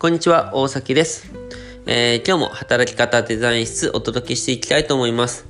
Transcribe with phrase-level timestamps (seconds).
[0.00, 1.30] こんにちは、大崎です。
[1.84, 5.44] えー、今日も働き方デザイン室お届けしていきたいと思います。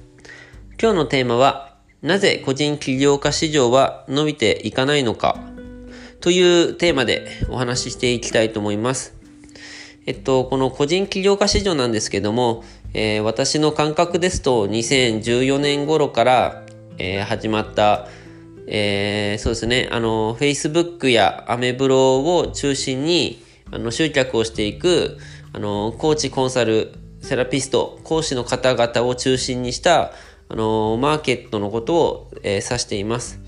[0.83, 5.39] 今日のテーマは、なぜ個人起業家市場は伸びていかないのか？
[6.19, 9.15] というテーマでお話ししていきたいと思います。
[10.05, 16.65] えっと、この個人起業家市場なんですけども、えー、私の感覚ですと2014年頃から、
[16.99, 18.09] えー、始まった
[18.67, 25.19] えー、そうですね、あの、Facebook やアメブロを中心に、あの、集客をしていく、
[25.53, 30.13] あの、コーチ、コンサル、セラピスト、講師の方々を中心にした、
[30.49, 33.41] あの、マーケットのことを、えー、指しています。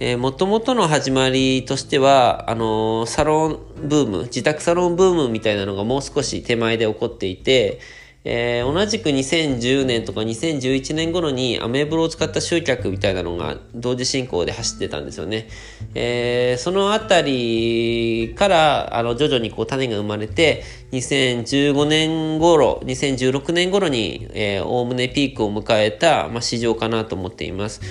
[0.00, 3.58] えー、もともとの始まりとしては、あのサロン
[3.88, 7.78] ブーム、自宅サロンブームみたいなのがもう少し手前で起こっていて、
[8.26, 15.48] えー、同じく2010年とか2011年頃にアメブロを使った集客みたいなのが同時進行で走ってたんですよね。
[15.94, 24.28] えー、そのあたりからあの徐々にこう種が生まれて2015年頃、2016年頃に
[24.64, 27.82] おおむねピークを迎えた、まあ、市場かなと思っています。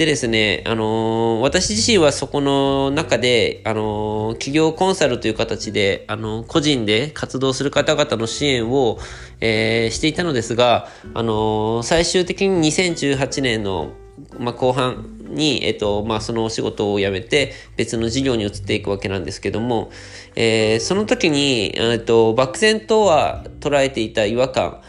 [0.00, 8.98] でですね、あのー、私自身はそこの中で、あのー、企業コンサルという形で、あのー、個人で活動する方々の支援を、
[9.42, 13.92] えー、していたのですが、あの最終的に2018年の、
[14.38, 19.90] まあ、後半に、えっと、まあ、そのお仕事を辞めて別の事業に移っていくわけなんですけども、
[20.34, 24.80] え、その時に、えっと、漠然とは捉えていた違和感、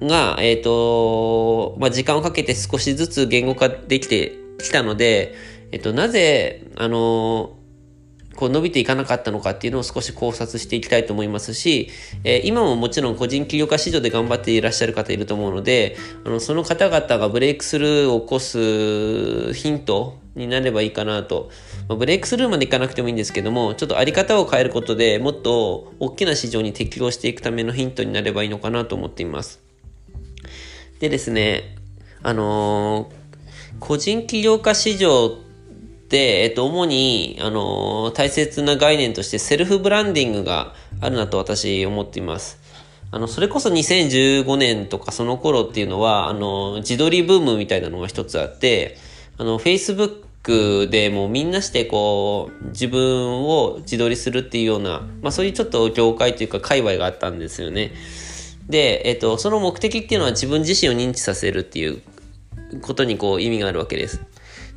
[0.00, 5.34] が、えっ、ー、と、まあ、時間をかけて少しずつ言語化できてきたので、
[5.72, 7.56] えっ、ー、と、なぜ、あの、
[8.36, 11.88] こう伸びていかなかったのかっていうのを少し考察していきたいと思いますし、
[12.22, 21.50] えー、今ももちろん個人起業家市場で頑張っていらっしゃる方いると思うので、あの、その方々がブレイクスルーを起こすヒントになればいいかなと。
[21.88, 29.65] まあ、ブレイクスルーまでいかなくてもいいんですけども、ちょっとあり方を変えることでもっと大きな市場に適応していくためのヒントになればいいのかなと思っています。
[31.00, 31.76] でですね、
[32.22, 35.30] あのー、個人起業家市場っ
[36.08, 42.58] て、えっと、主に、あのー、大切な概念としてセルフブランディングがあるなと私思っています。
[43.10, 48.96] あの、それこそ2015年とかその頃っていうのは、あの、自撮りブームみたいなのが一つあって、
[49.38, 57.92] あの、Facebook でもうみんなしてこう、自分を自撮りするっていうような、まあそういうちょっと業界というか界隈があったんですよね。
[58.68, 62.02] で、えっ、と、その目的っていうのは自分自身を認知させるっていう
[62.82, 64.20] ことにこう意味があるわけです。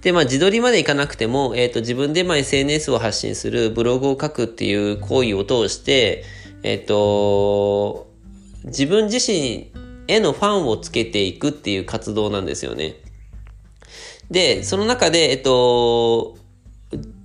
[0.02, 6.24] で、まあ自撮りまでいかなくても、えっ、と、自分でまあ SNS を発信する、ブログを書くっていう行為を通して、
[6.64, 8.08] えっ、と、
[8.66, 9.72] 自分自身
[10.08, 12.96] へのファンをつけていくっていう活動なんですよね。
[14.30, 16.38] で、その中で、えっと、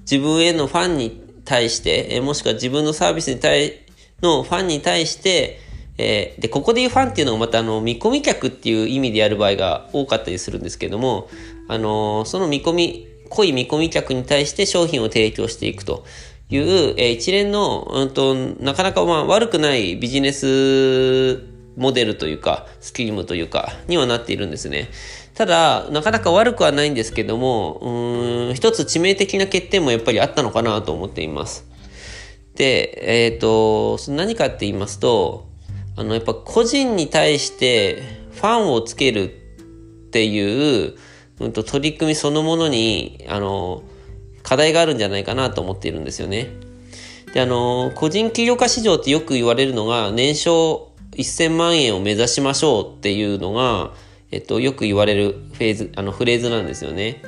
[0.01, 3.85] 自分へのファンに対して、えもしくは自分のサービスに対
[4.23, 5.61] のファンに対して、
[5.97, 11.28] えー、で、ここで言うファンっていうのはまたあの、見込み客っていう意味でやる場合が多かったりするんですけども、
[11.69, 16.04] あのー、その見込み、濃い見込み客に対して商品を提供していくと
[16.50, 21.43] いう、えー、一連の、うんと、なかなかまあ悪くないビジネス
[21.77, 24.88] モデルというか、スキームというか、にはなっているんですね。
[25.34, 31.66] ただ、なかなか悪くはないんですけども、うん、一つ致命的な欠点もやっぱりあったのかなと思っています。
[32.54, 35.49] で、えっ、ー、と、何かって言いますと、
[35.97, 40.94] あの、やっぱ個人に対してファンをつけるっていう、
[41.41, 43.82] うんと、取り組みそのものに、あの、
[44.43, 46.49] 課題があるんじゃないかなと思っているんですよね。
[47.33, 53.93] で、あの、個人起業家市場ってよく言われるのが、年商1000万円を目指しましょうっていうのが、
[54.31, 57.22] えっと、よく言われるフェーズ、あの、フレーズなんですよね。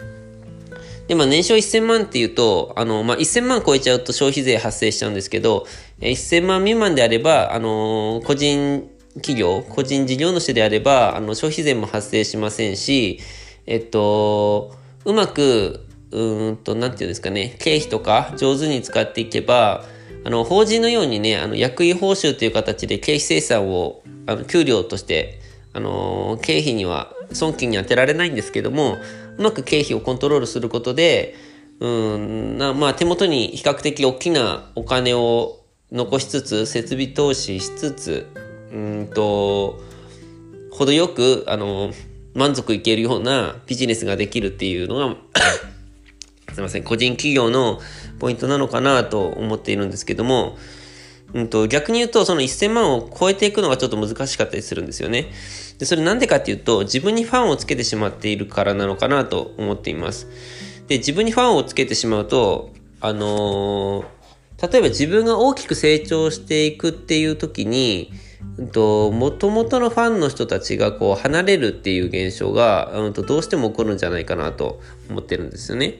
[1.08, 5.66] で、まあ、年商1000万っていうと、あの、まあ、1000万超えちゃうと消費税発生しちゃうんですけど、
[6.00, 13.20] 1000万未満であれば、あの、個人企業、個人事業主であれば、あの、消費税も発生しませんし、
[13.66, 14.74] えっと、
[15.04, 19.84] うまく、うんと、なんていうんですかね、経費とか上手に使っていけば、
[20.24, 25.40] あの、法人のようにね、あの、役員報酬という形で経費生産を、あの、給料として、
[25.72, 28.98] あの、経費には、損金に充てられないんですけども、
[29.38, 31.34] うまく経費をコントロールすることで、
[31.80, 35.55] うんまあ、手元に比較的大きなお金を
[35.92, 38.26] 残しつつ、設備投資しつつ、
[38.72, 39.80] うんと、
[40.70, 41.92] 程よく、あの、
[42.34, 45.16] 満足いけるようなビジネスができるっていうのが
[46.52, 47.80] すいません、個人企業の
[48.18, 50.58] ポイントなのかなと思っているんですけども、
[51.34, 55.32] うんと、逆に言うと、その1000万を超えていくのがちょっと難しかったりするんですよね。
[55.78, 60.26] で、それなんでかっていうと、自分にファンをつけてしまっているからなのかなと思っています。
[60.88, 64.04] で、自分にファンをつけてしまうと、あのー、
[64.62, 68.10] 例えば自分が大きく成長していくっていう時に、
[68.58, 74.80] うんと、元々のファンの人たちがこう離れるっていう現象が、うんと、どうしても起こるんじゃないかなと
[75.10, 75.98] 思ってるんですよね。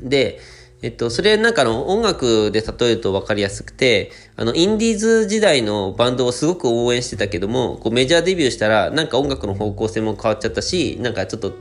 [0.00, 0.38] で、
[0.82, 11.52] えっと、それなんかの音楽で例えると分かりやすくて、あの、インディーズ時代のバンドをすごく応援してたけども、こうメジャーデビューしたら、なんか音楽の方向性も変わっちゃったし、なんかちょっと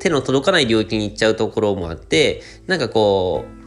[0.00, 3.57] 手の届かない領域に行っちゃうところもあって、なんかこう、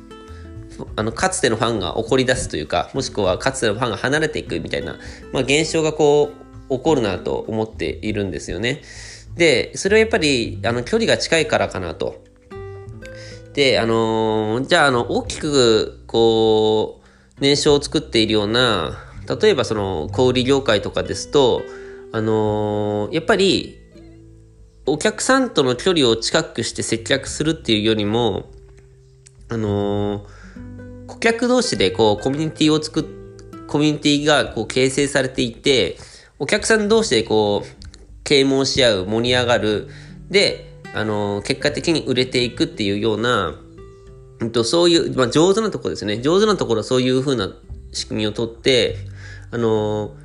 [0.96, 4.98] あの、かつてのファンが怒り出すというか、もしくはかつてのファンが離れていくみたいな、
[5.32, 6.32] まあ現象がこ
[6.70, 8.82] う、起こるなと思っているんですよね。
[9.36, 12.24] で、それはやっぱり、あの、距離が近いからかなと。
[13.54, 17.02] で、あのー、じゃあ、あの、大きく、こ
[17.38, 18.98] う、年商を作っているような、
[19.42, 21.62] 例えばその、小売業界とかですと、
[22.14, 23.78] あのー、やっぱり、
[24.86, 28.50] お客さんとの距離を近くして接客するっていうよりも、
[29.50, 30.41] あのー
[31.12, 35.98] 顧客同士でこうコミュニティを作っ、コミュニティがこう形成されていて、
[36.40, 39.90] お客さん同士でこう、啓蒙し合う、盛り上がる、
[40.30, 43.56] で、あの、結果的に売れていくっていうような、
[44.40, 46.22] うんと、そういう、まあ、上手なところですね。
[46.22, 47.54] 上手なところはそういう風な
[47.92, 48.96] 仕組みをとって、
[49.52, 50.16] あの、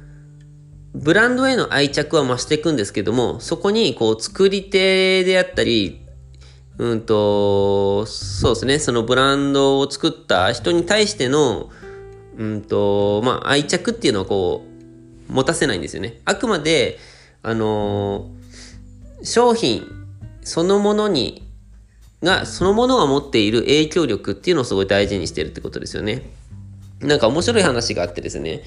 [0.95, 6.06] ブランドへの愛着は増していくんですけども、そこに、こう、作り手であったり、
[6.79, 11.71] うんと、そうですね、そのブランドを作った人に対しての、
[12.37, 14.65] うんと、まあ、愛着っていうのはこ
[15.31, 16.21] う、持たせないんですよね。
[16.25, 16.99] あくまで、
[17.43, 18.31] あの、
[19.23, 19.85] 商品
[20.47, 21.43] そのものに、
[22.23, 26.23] が、そのものが持っている影響力っていうのをすごい大事にしてるってことですよね。
[27.01, 28.63] なんか面白い話があってですね、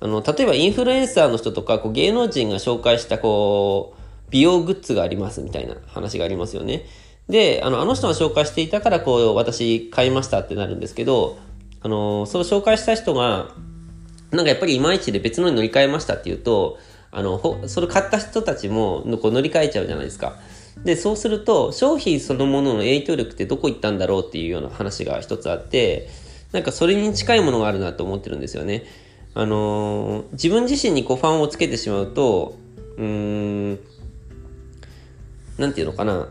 [0.00, 6.86] あの、例えばインフルエンサーの人とか、こう芸能人が紹介したこう、美容グッズがありますみたいな話がありますよね。
[7.28, 11.38] で、あの、あの人が紹介していたから、こう、私買いましたってなるんですけど、
[11.80, 13.48] あの、その紹介した人が、
[14.30, 16.78] なんかやっぱりいまいちで別のに乗り換えましたっていうと、
[17.10, 20.36] あの、それ買った人たちもこう乗り換えちゃうじゃないですか。
[20.82, 26.08] で、そうすると、商品そのものの影響力ってどこ行ったんだろうっていうような話が一つあって、
[26.52, 28.84] なんかそれに近いものがあるなと思ってるんですよね。
[29.34, 32.56] あのー、自分自身にこうファンをつけてしまうと、
[32.96, 33.78] うーん、
[35.58, 36.28] なんていうのかな、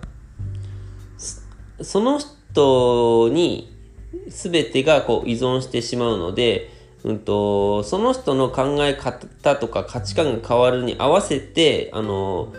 [1.82, 3.74] その人に
[4.28, 6.70] 全てがこう依存してしまうので、
[7.04, 12.54] うんと、その人の考え方とか価値観が変わるに合わせて、あの、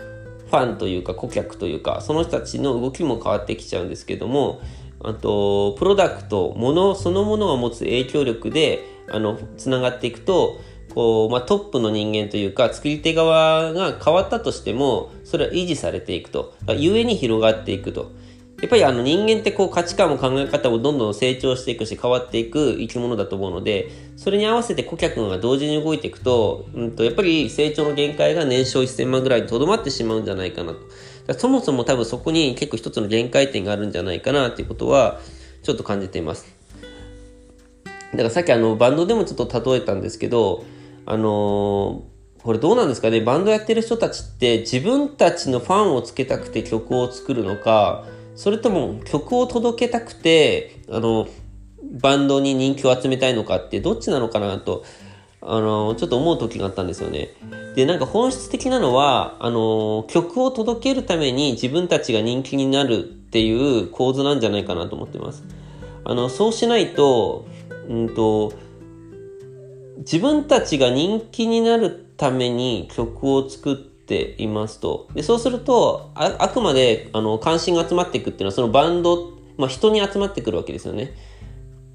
[0.47, 4.61] ファンというか顧客というか、その人たちの動きも変わってきちゃうんですけども、
[5.03, 10.59] あと、プロダクト、ものそのものが持つ影響力で、あの、つながっていくと、
[10.93, 16.53] こう、まあ、トップの人間というか、作り手側が変わったとしても、それは維持されていくと。
[16.67, 18.11] 故に広がっていくと。
[18.65, 30.73] やっぱりあの人間ってこう価値観も考え方もどんどん成長していくし変わっていく生き物だと思うので、それに合わせて顧客が同時に動いていくと、うんと、やっぱり成長の限界が年商1000万ぐらいにとどまってしまうんじゃないかな
[31.27, 31.37] と。
[31.37, 35.21] そもそも多分そこに結構一つの限界点があるんじゃないかなっていうことは、
[35.61, 36.47] ちょっと感じています。
[38.13, 40.65] だからさっきあのバンドでもちょっと例えたんですけど、
[41.05, 43.21] あのー、これどうなんですかね？
[43.21, 51.27] バンドやってる人たちって自分たちのファンをつけたくて曲を作るのか、それとも曲を届けたくて、あの、
[51.99, 54.83] バンドに人気を集めたいのかってどっちなのかなと、
[55.41, 57.29] あの、ちょっと思う時があったんですよね。
[57.75, 65.43] で、なんか本質的なのは、あの、曲を届けるために自分たちが人気になるっていう構図なんじゃないかなと思ってます。
[66.03, 67.45] あの、そうしないと、
[67.87, 68.53] うんと、
[69.99, 75.07] 自分たちが人気になるために曲を作ってていますと。
[75.13, 81.13] で、そうすると、ああくまで、あの、関心が集まっていくっていうのは、そのバンド、まあ、人に集まってくるわけですよね。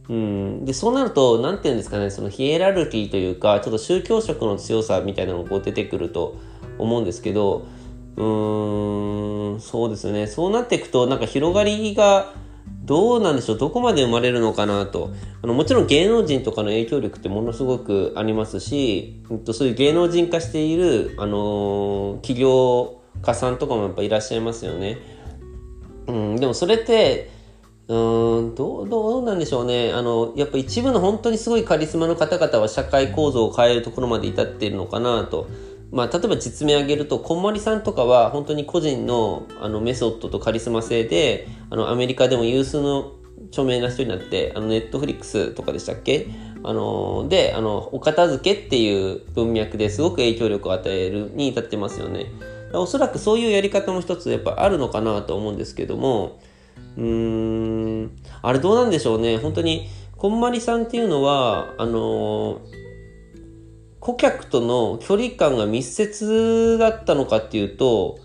[0.09, 0.65] うん。
[0.65, 6.37] で、そうなると、なんていうんですかね、そのヒエラルキーというか、ちょっと宗教色の強さみたいなのがこう出てくると
[6.79, 7.67] 思うんですけど、
[8.17, 10.27] うーん、そうですね。
[10.27, 12.35] そうなっていくと、なんか広がりが、
[12.83, 13.59] どうなんでしょう？
[13.59, 15.11] どこまで生まれるのかなと。
[15.43, 24.99] あのもちろん芸能人とかの影響力ってものすごくありますし、えっと、そういう芸能人化している、あのー、企業家さんとかもやっぱいらっしゃいますよね。
[26.07, 27.31] うん、でもそれって、
[27.89, 29.93] うん、どう、どうなんでしょうね。
[29.93, 35.49] あの、やっぱ一部の本当にすごいカリスマの方々は社会構造を変えるところまで至っているのかなと。
[35.93, 43.15] まあ、例えば実名挙げると、こんまりさんとかは本当に個人のあのメソッドとカリスマ性で、あのアメリカでも有数の
[43.49, 46.29] 著名な人になって、あのネットフリックスとかでしたっけ？
[46.63, 52.27] あので、あの、お片付けっていう文脈ですごく影響力を与えるに至ってますよね。
[52.75, 56.39] おそらくそういうやり方も一つやっぱあるのかなと思うんですけども、
[56.97, 58.11] うーん、
[58.43, 59.39] あれどうなんでしょうね。
[59.39, 62.61] 本当にこんまりさんっていうのは、あの
[64.01, 68.19] 顧客との距離感が密接だったのかっていうと、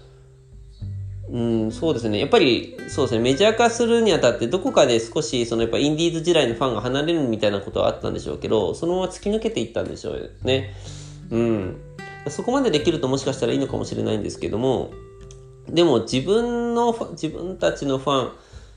[1.30, 2.20] うん、そうですね。
[2.20, 3.20] やっぱり、そうですね。
[3.20, 10.74] メジャー化するにあたって、どこかで少し、そのやっぱインディーズ時代のファンが離れるみたいなことはあったんでしょうけど、そのまま突き抜けていったんでしょうね。
[11.32, 11.78] うん。
[12.30, 14.92] そこまでできるともしかしたらいいのかもしれないんですけども、
[15.68, 18.32] でも自分の、自分たちのファン、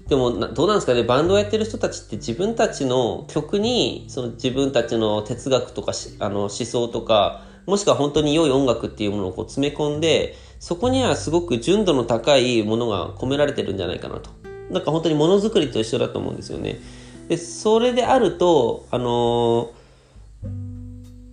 [0.08, 14.30] でもどうなんですかね、バンドをやってる人たちって自分たちの曲に、その自分たちの哲学とかあの思想とか、もしくは本当に良い音楽っていうものをこう詰め込んで、そこにはすごく純度の高いものが込められてるんじゃないかなと。
[14.70, 16.80] なんか本当にものづくりと一緒だと思うんですよね。
[17.28, 19.68] で、それであると、あのー、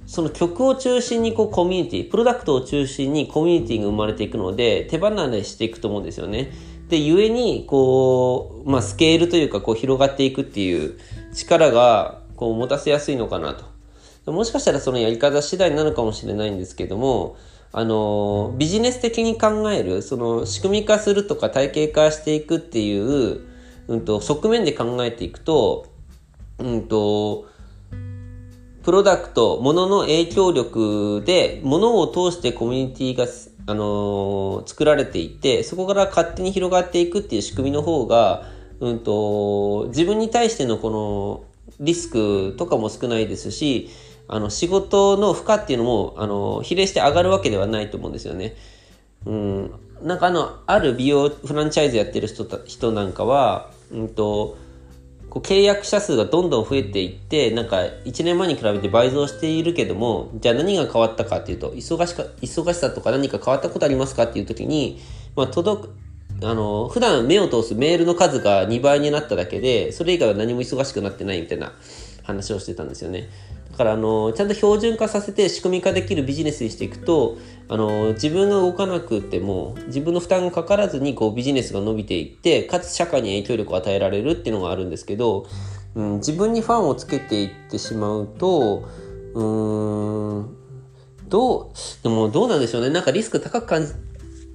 [0.05, 6.51] その曲を中心にこうコミュニティ、プロダクトを中心にコミュニティが生まれていくので、手離れしていくと思うんですよね。
[6.89, 10.97] で、故に、こう、まあ、スケールというか、こう、広がっていくっていう
[11.33, 13.75] 力が、こう、持たせやすいのかなと。
[14.31, 17.37] もしかしたらそのやり方次第なのかもしれないんですけども、
[17.71, 23.41] あの、ビジネス的に考える、その仕組み化するとか体系化していくっていう、
[23.87, 25.87] うんと、側面で考えていくと、
[26.57, 27.45] うんと、
[28.81, 33.25] プロダクト、ものの影響力で、ものを通してコミュニティが、
[33.67, 38.47] あのー、作られていて、そこから勝手に広がっていくっていう仕組みの方が、
[38.79, 41.43] うんと、自分に対してのこの
[41.79, 43.89] リスクとかも少ないですし、
[44.27, 48.55] あの、仕事の負荷っていうのも、あの、比例して上がるわけではないと思うんですよね。
[49.25, 49.71] うん。
[50.03, 54.57] なんかあの、ある美容フランチャイズやってる人人なんかは、うんと、
[55.35, 65.01] こう契約者数がどんどん増えていって、なんか1年前に比べて倍増しているけども、じゃあ何が変わったかっていうと、忙しか、忙しさとか何か変わったことありますかっていう時に、
[65.35, 65.95] まあ届く、
[66.41, 71.73] あの、普段目を通すメールの数が2倍になっただけで、それ以外は何も忙しくなってないみたいな
[72.23, 73.27] 話をしてたんですよね。
[73.71, 85.47] だからあのちゃんと標準化させて仕組み化できるビジネスにしていくとあの自分が動かなくても自分の負担がかからずにこうビジネスが伸びていってかつ社会に影響力を与えられるっていうのがあるんですけど、
[85.95, 88.87] うん、自分にファンをつけていってしまうと
[89.33, 90.57] うーん
[91.27, 93.93] どうでもどうなんでしょうねなんかリスク高く感じ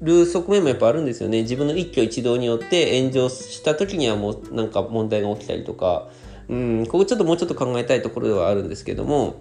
[0.00, 6.08] る側面もやっぱあるんですよね自分の一挙一動によって炎上した時にはもうなんか問題が起きたりとか。
[6.50, 9.40] うん、ここちょっともうちょっと考えたいところではあるんですけども、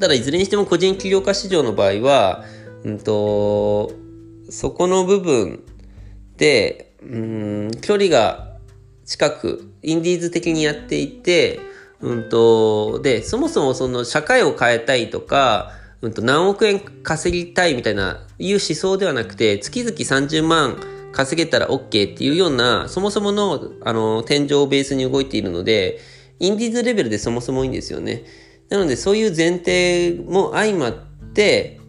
[0.00, 2.44] ただいずれにしても個人起業家市場の場合は、
[2.84, 3.92] うんと、
[4.50, 5.64] そこの部分
[6.36, 8.58] で、うん、距離が
[9.04, 11.60] 近く、インディーズ的にやっていて、
[12.00, 15.72] うんと、で、そもそもその社会を変えたいとか、
[16.02, 20.76] うんと、何億円稼ぎたいみたいな、いう思想ではなくて、月々30万
[21.12, 26.00] 稼げたら OK っていうような、そもそもの、あの、天井をベースに動いているので、
[26.38, 28.24] インディーズレベルでそもそもいいんですよね。
[28.68, 31.13] なのでそういう前提も相まって、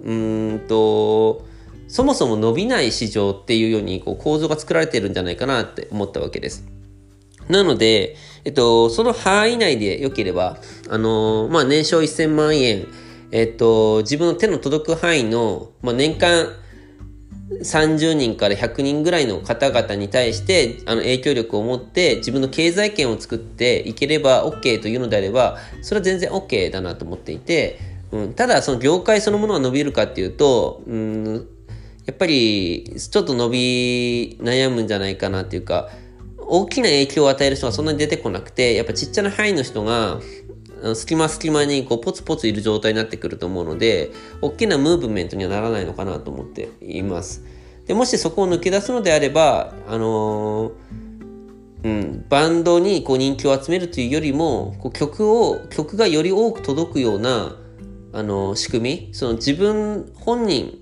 [0.03, 1.45] うんと、
[1.87, 6.65] そもそも伸びない市場っていうようにこう構造が作られてるんじゃないかなって思ったわけです。
[7.47, 10.57] なので、えっと、その範囲内で良ければ、
[10.89, 12.87] あの、まあ、年商1000万円、
[13.31, 16.47] えっと、自分の手の届く範囲の、まあ、年間
[17.61, 27.79] 30人から100人ぐらいの方々に対してあの影響力を持って自分の経済圏を作っていければ OK というのであればそれは全然 OK だなと思っていて、
[28.15, 31.47] うん、ただその業界そのものが伸びるかっていうと、うん、
[32.05, 35.89] やっぱりちょっと伸び悩むんじゃないかなっていうか
[36.37, 40.19] 大きな影響を与える人がそんなに出てこなくてやっぱちっちゃな範囲の人が
[40.93, 47.43] 隙間隙間にこうポツポツいる状態になってくると思うので、大きなムーブメントにはならないのかなと思っています。
[47.87, 50.73] でもしそこを抜け出すのであれば、あのー、
[51.83, 57.55] うん、バンドにこう人気を集めるというよりも、こう曲を、曲がより多く届くような、
[58.15, 60.79] あの、仕組み、その自分本人、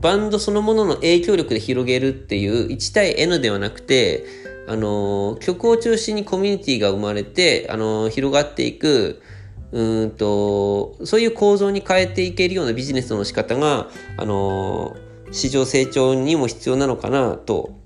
[0.00, 4.24] バンドそのものの影響力で広げるっていう1対 N ではなくて、
[4.66, 9.22] あの、曲を中心にコミュニティが生まれて、あの、広がっていく、
[9.70, 14.96] うんと、そういう構造に変えていけるようなビジネスの仕方が、あの、
[15.30, 17.78] 市場成長にも必要なのかなと、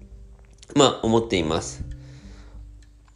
[0.74, 1.84] まあ、思っています。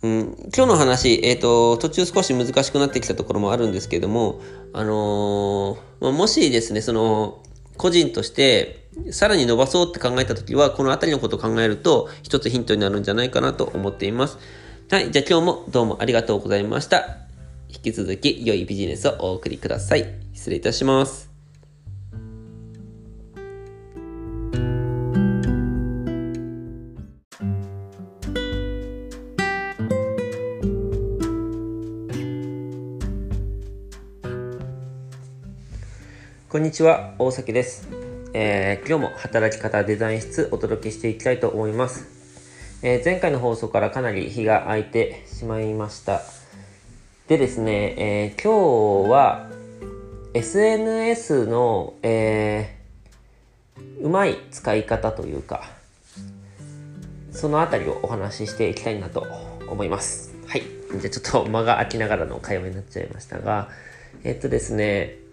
[0.02, 0.20] うん、
[0.56, 4.40] 今日の話、えっ、ー、と、途中少し難しくなってきたところもあるんですけども、
[4.72, 7.42] あのー、まあ、もしですね、その、
[7.76, 14.38] 個人として、さらに伸ばそうって考えたときは、このあたりのことを考えると、一つヒントになるんじゃないかなと思っています。
[14.90, 15.10] はい。
[15.10, 17.18] じゃあ今日もどうもありがとうございました。
[17.68, 20.14] 引き続き良いビジネスをお送りください。
[20.32, 21.29] 失礼いたします。
[36.50, 37.88] こんにちは、大崎です。
[38.34, 42.08] えー、今日も働き方デザイン室お届けしていきたいと思います。
[42.82, 46.22] えー、前回の放送からかなり日が空いてしまいました。
[47.28, 49.48] でですね、えー、今日は
[50.34, 52.80] SNS の、え
[54.00, 55.70] うまい使い方というか、
[57.30, 59.24] そのあたりをお話ししていきたいなと
[59.68, 60.34] 思います。
[60.48, 60.62] はい。
[60.62, 63.68] じゃあちょっと間が空きながらの会話になっちゃいましたが、
[64.24, 65.29] えっとですね、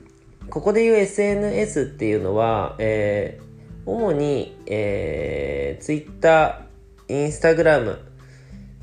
[0.50, 6.66] ここで言う SNS っていうのは、えー、主に、えー、Twitter、
[7.08, 7.98] Instagram、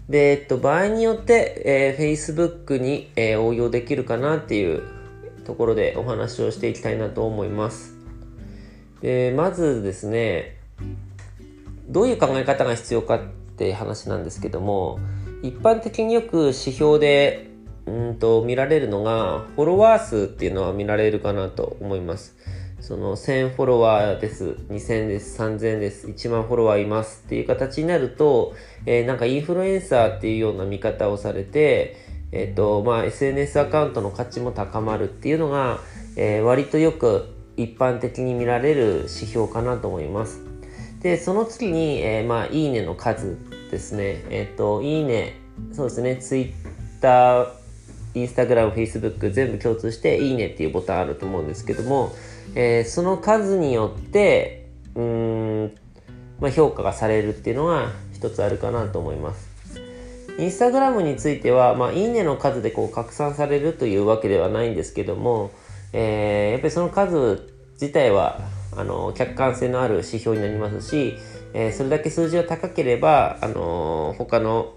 [0.09, 4.83] で、えっと、場合によって、えー、Facebook に、えー、応用できるかなっていう
[5.45, 7.97] ところでお話をしていきたいなと思います。
[9.01, 10.59] で、まずですね、
[11.89, 13.21] どういう考え方が必要かっ
[13.57, 14.99] て話なんですけども、
[15.43, 17.51] 一般的によく指標で
[17.87, 22.37] うんと見られるのがフォロワー数っていうのは見られるかなと思います。
[22.81, 24.57] その1000フォロワーです。
[24.69, 25.41] 2000です。
[25.41, 26.07] 3000です。
[26.07, 31.97] 1万フォロワーいますっていう形になると、えー、なんかインフルエンサーっていうような見方をされて
[32.33, 35.79] えっ、ー、とまあ SNS アカウントの価値も高まるっていうのが、
[36.17, 40.41] えー、割とよく一般的に見られる指標かなと思います。
[41.01, 43.39] でその次に、えー、まあいいねの数
[43.71, 44.25] ですね。
[44.31, 45.41] えっ、といいね。
[45.73, 46.17] そうですね。
[46.17, 46.53] ツイッ
[47.01, 47.64] ター
[48.15, 52.13] インスタグラム、フェイスブック全部共通していいねっていうボタンあると思うんですけども、
[52.55, 55.75] えー、その数によって、うん、
[56.41, 59.53] まあ、評価がされるっていうのが一つあるかなと思います。
[60.39, 65.53] インスタグラムについては、まあ、いいねの数でこう拡散されるというわけではないんですけども、
[65.93, 68.41] えー、やっぱりその数自体は
[68.77, 71.17] あの客観性のある指標になりますし、
[71.53, 74.75] えー、それだけ数字が高ければ、あの他の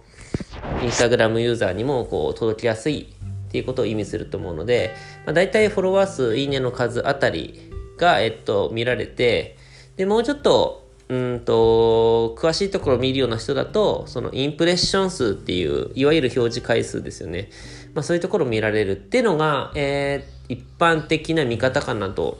[0.84, 3.07] インスタグラムユーザーにもこう届きやすい
[3.48, 4.94] っていうことを意味すると思うので、
[5.25, 9.57] まあ、大体フォロワー数、いいねの数あたりが、えっと、見られて、
[9.96, 17.50] で、もうちょっと、うんと、詳しいところを見るような人だと、そのインプレッション数っていう、いわゆる表示回数ですよね。
[17.94, 22.38] まあそういうところを見られるっていうのが、えー、一般的な見方かなと、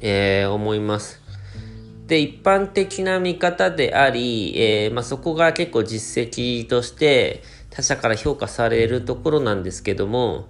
[0.00, 1.23] えー、思います。
[2.06, 10.46] で、一般的な見方であり、えー、まあそこが結構実績として、他者から評価されるところなんですけども、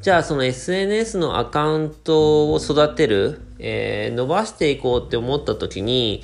[0.00, 6.22] じゃあその SNS のアカウントを育てる、えー、伸ばしていこうって思った時に、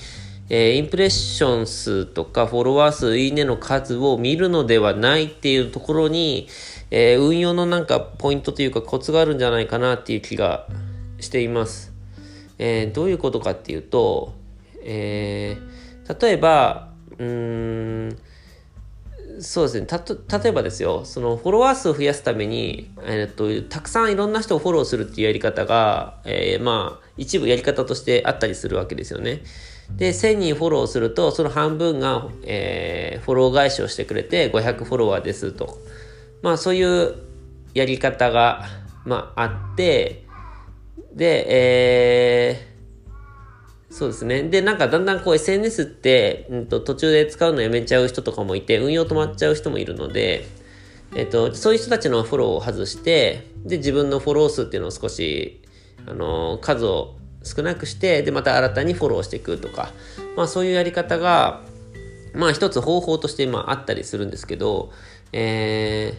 [0.51, 6.49] えー、インプレッション数とかフォロワー数、いいねの数を見るのではないっていうところに、
[6.91, 10.69] え、運用のなんかポイントというかコツがあるんじゃないかなっていう気が
[11.19, 11.93] しています。
[12.59, 14.35] え、どういうことかっていうと、
[14.85, 18.19] えー、例えば、うん、
[19.41, 19.87] そうですね。
[19.87, 29.43] たと、例えばですよ、そのフォロワー数を増やすために、えっと、たくさんいろんな人をフォローするっていうやり方が、えー、まあ、一部やり方としてあったりするわけですよね。
[29.97, 35.79] で、1000人フォローすると、その半分が、えー、フォロー返しをしてくれて、500フォロワーですと。
[36.43, 37.15] まあ、そういう
[37.75, 38.65] やり方が、
[39.05, 40.25] まあ、あって、
[41.13, 42.74] で、えー、
[43.95, 44.43] そうですね。
[44.43, 50.49] で、なんかだんだんこう SNS って、うんと、途中で使うのやめちゃう人とかもいて、運用止まっちゃう人もいるので、
[51.15, 55.63] えっと、そういう人たちのフォローを外して、で、自分のフォロー数っていうのを少し、
[56.09, 59.93] あの、数を少なくして、で、また新たにフォローしていくとか、
[60.37, 61.61] まあそういうやり方が、
[62.35, 64.91] まあ一つ方法としてまああったりするんですけど、
[65.31, 66.19] え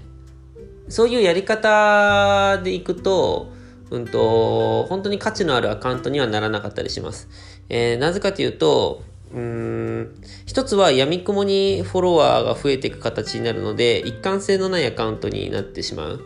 [0.87, 3.53] ー、そういうやり方でいくと、
[3.91, 7.27] うんと、本当に価値のあるアカウントにはならなかったりします。
[7.69, 16.21] えー、なぜかというと、うん、一つは闇雲にフォロワーが増えていく形になるので、一貫性のないアカウントになってしまう。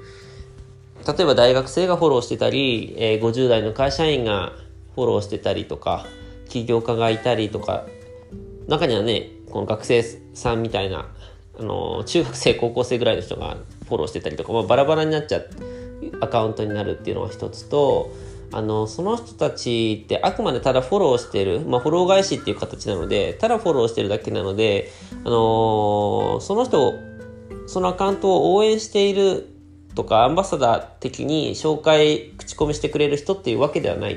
[1.08, 4.54] 例えば大学生がフォローしてたり、えー、50代の会社員が
[4.96, 6.06] フォローしてたりとか、
[6.50, 7.86] 起業家がいたりとか、
[8.68, 11.10] 中にはね、この学生さんみたいな、
[11.58, 15.50] あの、中学生、高校生ぐらいの人がフォローしてたりとか、まあ、バラバラになっちゃう
[16.22, 18.12] アカウントになるっていうのが一つと、
[18.52, 24.92] あの、その人たちってあくまでただフォローしてる、まあ、フォロー返しっていう形なので、ただフォローしてるだけなので、
[25.24, 26.94] あのー、その人、
[27.68, 29.48] そのアカウントを応援している
[29.96, 34.16] とか、アンバサダー的に紹介、口コミしてくれる人っていうわけではない。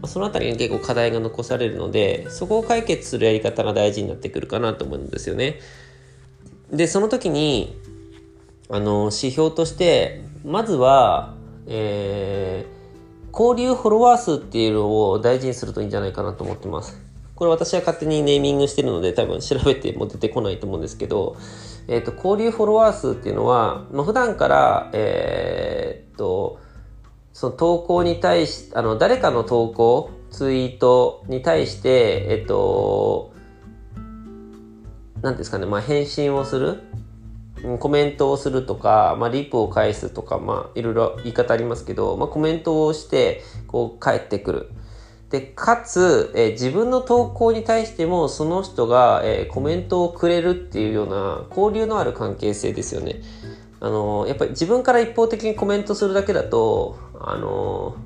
[0.00, 5.60] まあ、そのあたりに結構課題が残されるので、そこを解決するやり方が大事になってくるかなと思うんですよね。
[6.72, 7.76] で、その時に、
[8.68, 11.34] あの、指標として、まずは、
[11.66, 12.71] えー、
[13.32, 17.00] 交流フォロワー数っていうのを大事にするといいんじゃないかなと思ってます。
[17.34, 21.36] これ私は勝手にネーミングしてるので多分調べても出てこないと思うんですけど、
[21.88, 26.60] えっ、ー、と、交流フォロワー数っていうのは、まあ、普段から、えー、っと、
[27.32, 33.32] その投稿に対し、あの、誰かの投稿、ツイートに対して、えっと、
[35.22, 36.82] 何ですかね、まあ、返信をする
[37.78, 44.70] コメントをするとか、まあ、リプを返すとか、まあ、いろいろ言い方ありますけど、まあ、コメントをして、こう、返ってくる。
[45.30, 53.22] で、かつ、えー、自分の投稿に対しても、その人が、えー、コメントをくれるっていうような、交流のある関係性ですよね。
[53.80, 57.96] あのー、やっぱり自分から一方的にコメントするだけだと、あの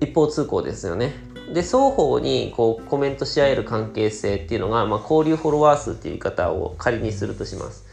[0.00, 1.14] 一方通行ですよね。
[1.52, 7.87] で、双方にこうコメントし合える関係性っていうのが、まあ、交流フォロワー数っていう言い方を仮にするとします。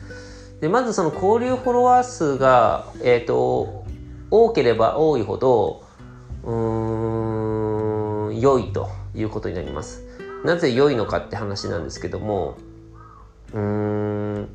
[0.66, 3.86] で、まずその交流フォロワー数が、え、ー、と、
[4.32, 5.84] 多ければ多いほど、
[6.44, 10.02] うん、良いということになります。
[10.44, 12.58] なぜ良いのかって話なんですけども、
[13.54, 14.50] うん、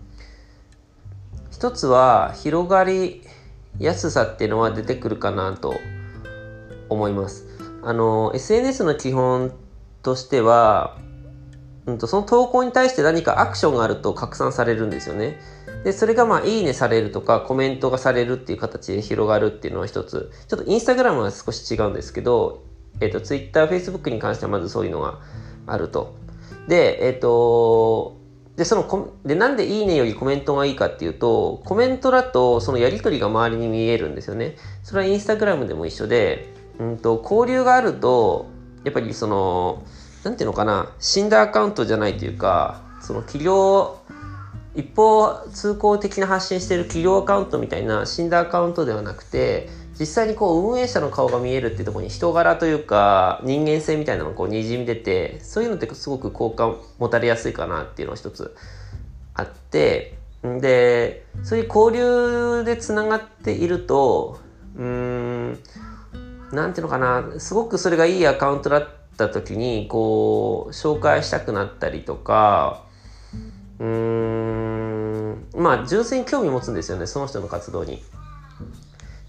[1.53, 3.23] 一つは広がり
[3.79, 5.77] やすさっていうのは出てくるかなと
[6.89, 7.47] 思います。
[7.85, 9.53] あの、SNS の基本
[10.03, 10.99] としては、
[11.87, 15.41] うんと、その投稿に対して何かアクションがあると拡散されるんですよね。
[15.85, 20.31] で、それがまあ、いいねされるとか、コメントがされるっていう形で広がるっていうのは一つ。
[20.49, 22.65] ちょっとインスタグラムは少し違うんですけど、
[23.01, 25.21] えっ、ー、と、ツイッター、フェイスブックに関してはまずそういうのが
[25.67, 26.15] あると。
[26.69, 28.21] で、えっ、ー、と、
[28.57, 34.57] で、そので、なんでいいねよりコメントがいいかっていうと、コメントだとそのやりとりが周りに見えるんですよね。
[34.83, 38.47] それはインスタグラムでも一緒で、うんと、交流があると、
[38.85, 39.83] やっぱりその、
[40.25, 43.99] なんていうのかな、死んだアカウントじゃないというか、その企業、
[44.75, 58.57] 一方通行的な発信してる企業アカウントみたいな死んだアカウントではなくて実際にこう運営者の顔が見えるっていうところに人柄というか人間性みたいなのがこうにじみ出てそういうのってすごく好感持たれやすいかなっていうのが一つ。
[59.35, 64.41] あってでそういう交流でつながっていると
[64.77, 65.59] うん
[66.53, 72.85] なんていうのかなすごくそれがいいアカウントだってた時にこう紹介したくなったりとか
[73.79, 78.03] うーんまあ純粋に興味持つんですよねその人の活動に。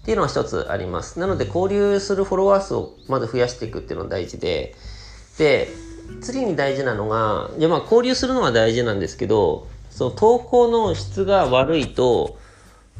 [0.02, 1.20] っていうのは一つあります。
[1.20, 4.74] なので交流するフォロワー数をまず増やしていくっていうのが大事で
[5.38, 5.68] で
[6.20, 12.36] 次に大事なのがいやまあ交流するのは大事なんですけどその投稿の質が悪いと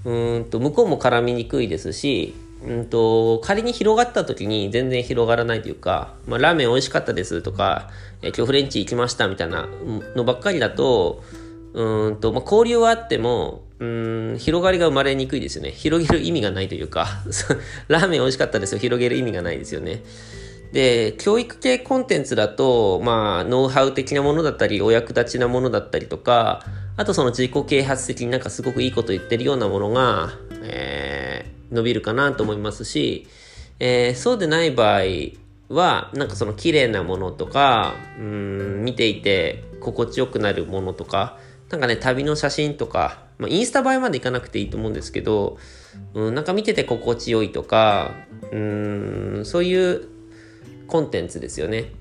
[0.05, 7.91] うんと向こうも絡みにくいですしうんと、仮に広がった時に全然広がらないというか、まあ、ラーメン美味しかったですとか、
[8.23, 9.69] え今日フレンチ行きましたみたいな
[10.15, 11.23] のばっかりだと、
[11.75, 15.73] うんと、まあ、交流はあっても、うん、広がりが生まれにくいですよね。
[15.73, 17.09] 広げる意味がないというか、
[17.89, 18.79] ラーメン美味しかったですよ。
[18.79, 20.03] 広げる意味がないですよね。
[20.73, 26.65] で、教育系コンテンツだと、まあ、ノウハウ的なものだったり、お役立ちなものだったりとか、
[26.97, 33.27] あとその自己啓発的になんかすごくいいこと言ってるようなものが、えー、伸びるかなと思いますし、
[33.79, 35.03] えー、そうでない場合
[35.69, 41.39] は、なんかその綺麗なものとか、うん、見ていて心地よくなるものとか、
[41.71, 45.59] なんかね、旅の写真とか、まあ、インスタ映えまでいかなくていいと思うんですけど、
[46.15, 48.13] うん、なんか見てて心地よいとか、
[48.53, 50.05] うん、そういう
[50.87, 51.93] コンテンツですよね。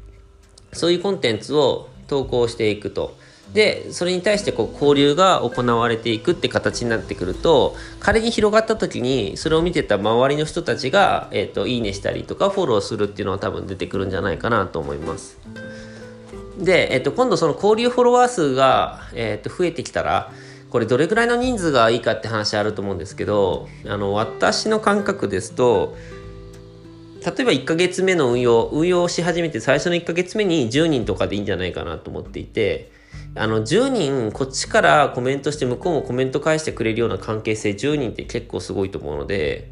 [0.73, 3.17] そういうコンテンツを投稿していくと。
[3.53, 15.37] で、それに対してこう交流が行われていくって形になってくると、仮に広がった時に、それを見てた周りの人たちが、え、ー、と、いいねしたりとか、フォローするっていうのは多分出てくるんじゃないかなと思います。
[16.57, 20.31] で、えっと、今度その交流フォロワー数が、えっと、増えてきたら、
[20.69, 25.97] これどれぐらいの人数がいいかって話あると思うんですけど、あの、私の感覚ですと、
[27.25, 32.89] 例えば1ヶ月目の運用、運用し始めて最初の1ヶ月目に10人とかでいいんじゃないかなと思っていて、
[33.35, 39.69] あの、10人、こっちからコメントして向こうもコメント返してくれるような関係性10人って結構すごいと思うので、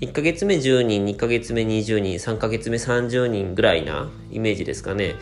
[0.00, 5.14] 1ヶ月目10人、2ヶ月目20人、3ヶ月目30人ぐらいなイメージですかね。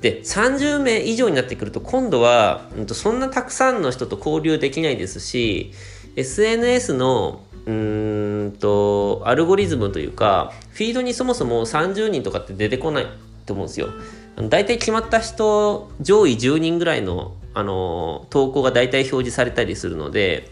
[0.00, 5.72] で、30名以上になってくると、今度は、うん、とそんなたくさんの人と交流できないですし、
[6.16, 13.06] SNS の、うんと、アルゴリズムというか、フィードにそもそも30人とかって出てこない
[13.44, 13.88] と思うんですよ。
[14.42, 20.50] 大体決まった人、上位10人ぐらいの、あの、投稿が大体表示されたりするので、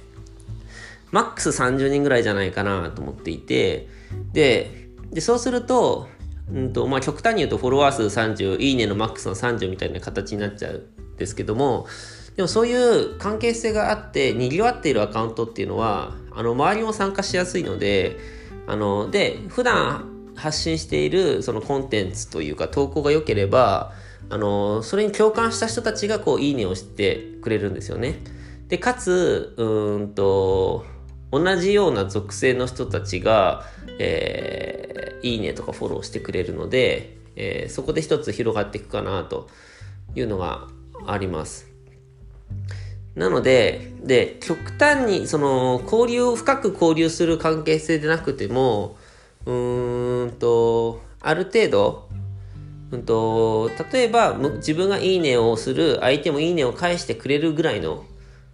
[1.12, 3.88] マックス30人ぐらいじゃないかなと思っていて、
[4.32, 4.88] で、
[5.20, 6.08] そうすると、
[6.52, 11.86] うんとまあ、極端に言うとフォロワー数30、いいねのマックスの30みたいな形になっちゃうんですけども、
[12.36, 18.16] でもそういう関係性があって、賑わっているアカウントっていうのは、あの、周りも参加しやすいので、
[18.66, 23.92] あの、で、普段発信しているそのコンテンツというか投稿が良ければ、
[24.28, 28.18] あの、それに共感した人たちがこう、いいねをしてくれるんですよね。
[28.68, 30.84] で、かつ、うんと、
[31.30, 33.64] 同じような属性の人たちが、
[33.98, 39.48] えー、いいねとかフォローしてくれるので、えー、そこで一つ広がっていくかなと
[40.14, 40.66] いうのが
[41.06, 41.68] あります。
[43.14, 48.98] なので、で、極端に、その、交流深く交流する関係性でなくても、
[49.46, 52.08] うーんと、ある程度、
[52.90, 58.04] うんと、例えば、自分がいいねをする、相手もいいねを返してくれるぐらいの、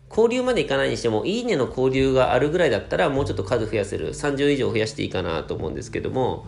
[0.09, 4.13] 交流までいかないにしても、いいねの交流があるぐらいだったら、もうちょっと数増やせる。
[4.13, 6.47] 30以上増やしていいかなと思うんですけども、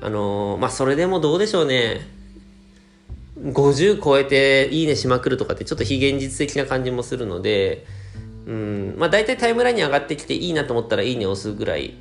[0.00, 2.14] あの、まあ、それでもどうでしょうね。
[3.40, 7.84] 50超えていいねしまくるとかってちょっと非現実的な感じもするので、
[8.46, 11.94] うん、まあ大体タイムラインに上がってきていいなと思ったらいいね押すぐらい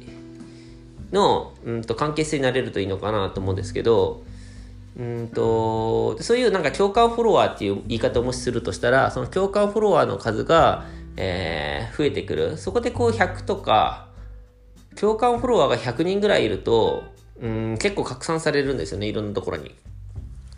[1.13, 4.23] の、うんと関係性になれるといいのかなと思うんですけど、
[4.97, 12.57] うんと、そういうなんか共感フォロワーっていう言い方をもしするとしたら、その共感フォロワーの数が、えー、増えてくる。
[12.57, 14.07] そこでこう100とか、
[14.99, 17.03] 共感フォロワーが100人ぐらいいると、
[17.41, 19.73] うん、結構拡散されるんですよね、いろんなところに。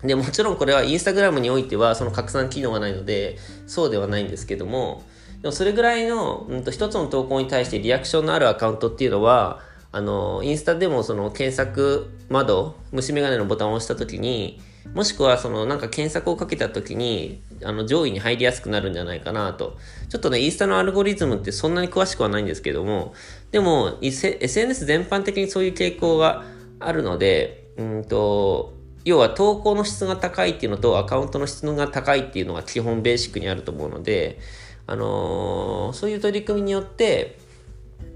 [0.03, 3.37] で、もちろんこれはインスタグラムにおいてはその拡散機能がないので、
[3.67, 5.03] そうではないんですけども、
[5.41, 9.61] でもそれぐらいの、うんと、一つの投稿に対してリアクションのあるアカウントっていうのは、
[9.95, 14.59] あの、インスタでもその検索窓、虫眼鏡のボタンを押した時に、
[14.93, 19.77] もしくはそのなんか検索をかけた時に、あの上位に入りやすくなるんじゃないかなと。
[20.09, 23.13] ちょっとね、インスタのアルゴリズムってそんなに詳しくはないんですけども、
[23.51, 26.43] でも、SNS 全般的にそういう傾向が
[26.81, 28.73] あるので、うんと、
[29.05, 34.39] 要は投稿の質が高いっていうのとアカウントの質が高いっていうのが基本ベーシックにあると思うので、
[34.87, 37.37] あのー、そういう取り組みによって、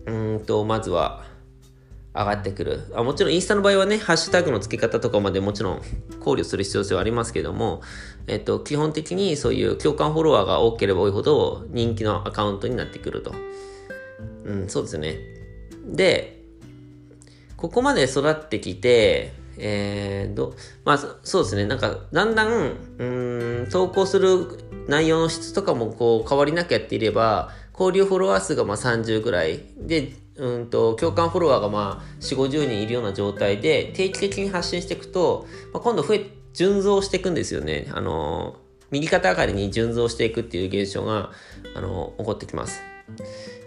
[0.06, 1.29] うんと、まずは
[2.19, 3.01] 上がってくるあ。
[3.01, 5.82] もちろんインスタの場合はね、ハッシュタグの付け方とかまでもちろん
[6.19, 7.82] 考慮する必要性はありますけども、
[8.27, 13.34] えっと、基本的にそういう共感フォロワーが多ければ多いほど人気のアカウントになってくると。
[14.43, 15.17] うん、そうですね。
[15.86, 16.43] で、
[17.55, 21.65] ここまで育ってきて、えー、ど、まあ、そうですね。
[21.65, 23.05] なんか、だんだん、う
[23.65, 24.47] ん、投稿する
[24.88, 37.88] 内容の質とかもこう変わりなくやっていれば、交流フォロワー数がまあ30ぐらいで、うんと、共感フォロワーがまあ4、50人いるような状態で、定期的に発信していくと、まあ、今度増え、順増していくんですよね。
[37.91, 38.58] あの、
[38.91, 41.32] 右肩上がりに順増していくっていう現象が、
[41.75, 42.82] あの、起こってきます。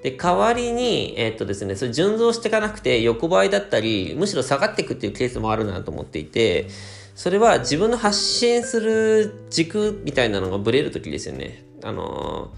[0.03, 6.67] で、代わりに、えー、っとですね、それ順増していかなくて横ばいだったり、むしろ下がっていくっていうケースもあるなと思っていて、
[7.15, 11.65] それは自分の発信する軸みたいなのがブレるときですよね。
[11.85, 12.53] あの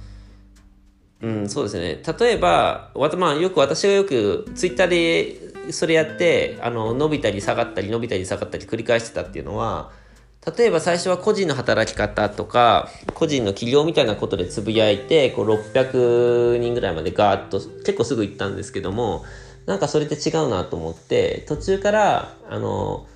[1.23, 2.03] うん、そうですね。
[2.19, 9.91] 例えば、まあ、よく私がよくツイッターでそれやって、あの、伸びたり下がったり伸びたり下がったり繰り返してたっていうのは、
[10.57, 19.25] 例えば最初は個人の働き方とか、個人の起業みたいなことでつぶやいて、こう600人ぐらいまでガーッと結構すぐ行ったんですけども、
[19.65, 23.07] なんかそれって違うなと思って、途中から、あの、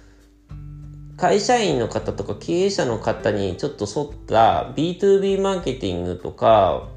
[1.19, 6.89] 会社員の方とか経営者の方にちょっと沿った B2B マーケティングとか、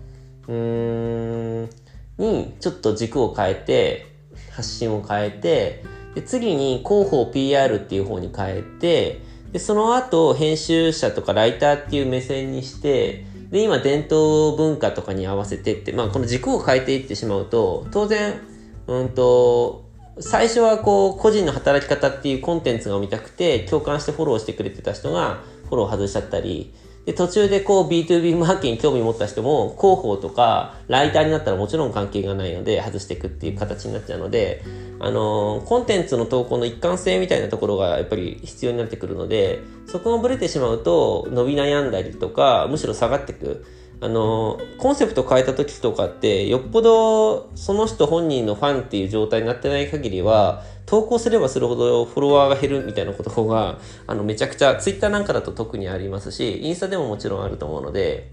[0.51, 1.69] うーん、
[2.17, 4.05] にちょっと軸を変えて、
[4.51, 5.83] 発信を変えて、
[6.13, 9.21] で次に広報 PR っていう方に変えて、
[9.53, 18.39] で、その後、編集者とかライターっていう目線にして、で、今、伝統文化とかに合わせてって、まあ、この軸を変えていってしまうと、当然、
[18.87, 19.83] うんと、
[20.19, 26.73] 最初はこう、個人の働き方っていうコンテンツが見たくて、共感してフォローしてくれてた人が、フォロー外しちゃったり、
[27.05, 34.63] で、途中でこう B2B マーケに興味持った人も広報とかライターになったらもちろん関係がないので外していくっていう形になっちゃうので、
[34.99, 43.65] あのー、コンテンツの投稿の一貫性みたいなところがやっぱり必要になってくるので、そこもブレてしまうと伸び悩んだりとか、むしろ下がっていく。
[44.03, 58.31] あの、コンセプト変えた時とかって、よっぽどその人本人のファンっていう状態になってない限りは、投稿すればするほどフォロワーが減るみたいなことが、あの、めちゃくちゃ、ツイッターなんかだと特にありますし、インスタでももちろんあると思うので、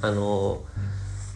[0.00, 0.62] あの、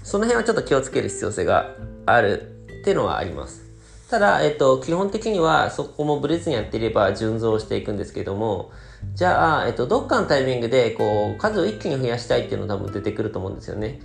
[0.05, 1.75] その辺はちょっと気をつける必要性が
[2.07, 3.65] あるっていうのはあります。
[4.09, 8.71] ただ、えっと、基本的にはそこもブレずにやっていれば順増していくんですけども、
[9.15, 14.01] じゃあ、えっと、どっかのタイミングで、こう、数を一気に増やしたいっていうの多分出てくると思うんですよね。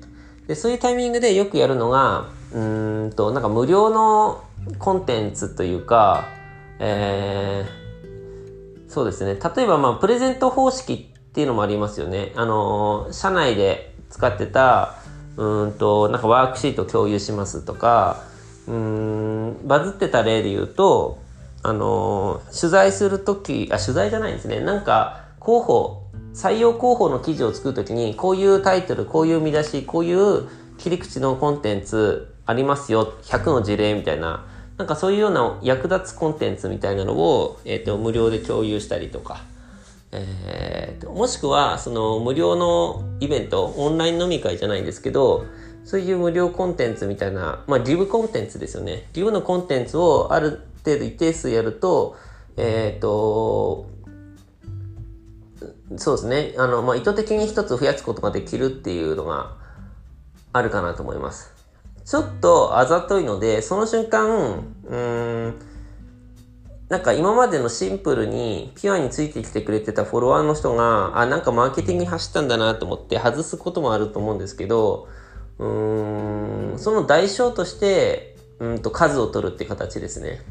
[0.48, 2.60] で、そういうタイミングでよくやるのが、う
[3.08, 4.44] んと、なんか無料の
[4.80, 6.28] コンテンツというか、
[6.80, 9.40] えー、そうですね。
[9.56, 12.32] 例えば、まあ、プレゼント方式っていうのもありますよね。
[12.36, 14.96] あの、社内で使ってた、
[15.38, 18.24] うんと、なんかワークシート共有しますとか、
[18.68, 21.18] うん、バズってた例で言うと、
[21.64, 24.60] あの、取材するとき、あ、取材じゃないんですね。
[24.60, 30.48] なんか、広報、採用広報の記事を作るときに、こういうタイトル、こういう見出し、こういう
[30.78, 34.46] 切り口のコンテンツありますよ、100の事例みたいな、
[34.78, 39.42] なんかそういうような役立つコンテンツみたいなのを、えっ、ー、と、無料で共有したりとか、
[40.12, 45.46] えー、もしくは、その無料のイベント、オンライン飲み会じゃないんですけど、
[45.86, 49.08] そういう無料コンテンツみたいな、まあ、リブコンテンツですよね。
[49.14, 52.16] リブのコンテンツをある程度一定数やると、
[52.58, 53.90] えっ、ー、と、
[55.98, 56.54] そうですね。
[56.58, 59.56] あの、まあ、意図的に一つ増やすことができるっていうのが
[60.52, 61.54] あるかなと思います。
[62.06, 65.56] ちょっとあざといので、その瞬間、うーん、
[66.90, 75.08] なんか今までのシンプルにピュアについてきてくれてたフォロワーの人が、あ、なんかマーケティングに走ったんだなと思って外すこともあると思うんですけど、
[75.60, 80.42] うーん、その代償として、うんと数を取るって形ですね。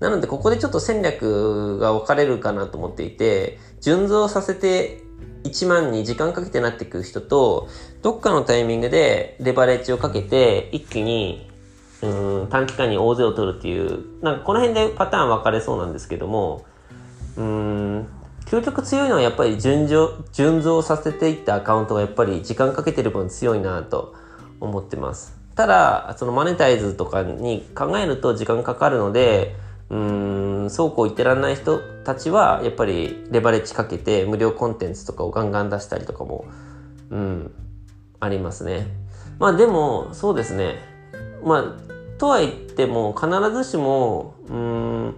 [0.00, 5.02] なので、ここでちょっと戦略が分かれるかなと思っていて、順増させて
[5.44, 7.68] 1万に時間かけてなっていく人と、
[8.02, 11.50] どっかのタイミングでレバレッジをかけて、一気に、
[12.02, 16.66] うん、短期間に大勢を取るっていう、なんかこの辺でパターン分かれそうなんですけども、
[17.36, 18.06] うん、
[18.46, 19.88] 究極強いのはやっぱり順、
[20.32, 24.14] 順増させていったアカウントがやっぱり時間かけてる分強いなと
[24.60, 25.36] 思ってます。
[25.54, 29.56] ただ、そのマネタイズとかに考えると時間かかるので、
[29.88, 36.44] うんそうこう言ってらんない人たちはやっぱりレバレッジかけて無料コンテンツとかをガンガン出したりとかも、
[37.10, 37.54] うん、
[38.18, 38.86] ありますね。
[39.38, 40.76] まあでもそうですね
[41.44, 45.14] まあとは言っても必ずしもうん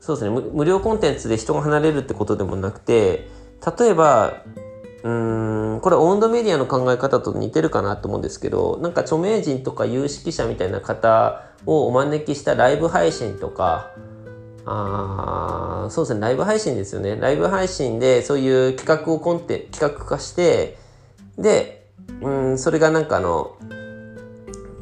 [0.00, 3.28] そうですね無料コンテンツで人が離れるってことでもなくて
[3.78, 4.42] 例えば
[5.06, 13.92] うんこれオンドメディアの考え方と似てるかなと思うんですけどなんか著名人とか有識者みたいな方をお招きしたライブ配信とか
[14.64, 17.14] あそうですねライブ配信ですよね。
[17.14, 20.76] ライブ配信でそういう企画をコンテ企画化して
[21.38, 21.86] で
[22.20, 23.56] うんそれがなんかあの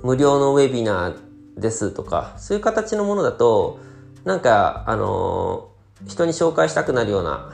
[0.02, 3.78] 無料のウェビナーですとかそういう形のものだと
[4.24, 5.68] なんかあの
[6.06, 7.52] 人に紹介したくなるような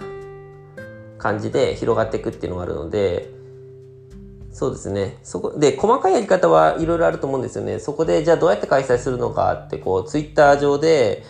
[1.21, 3.31] 感じで広がっていくっていうのがあるので、
[4.53, 5.19] そうですね。
[5.23, 7.79] そこで、細かいやり方はいろいろあると思うんですよね。
[7.79, 11.23] そこで、じゃあどうやって開催するのかって、こう、ツイッター上で、